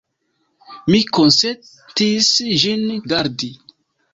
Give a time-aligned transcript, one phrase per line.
[0.93, 2.31] Mi konsentis
[2.65, 3.53] ĝin gardi.